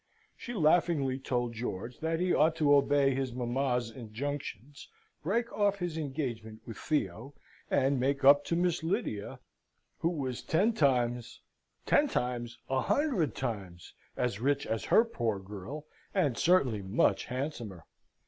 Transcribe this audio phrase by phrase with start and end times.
[0.35, 4.89] She laughingly told George that he ought to obey his mamma's injunctions,
[5.21, 7.35] break off his engagement with Theo,
[7.69, 9.39] and make up to Miss Lydia,
[9.99, 11.39] who was ten times
[11.85, 12.57] ten times!
[12.67, 17.85] a hundred times as rich as her poor girl, and certainly much handsomer.